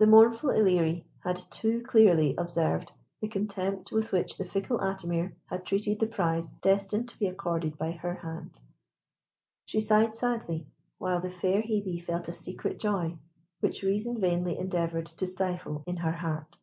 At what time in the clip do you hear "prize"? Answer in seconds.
6.08-6.50